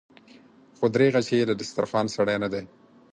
[0.77, 2.63] خو دريغه چې د دسترخوان سړی نه دی.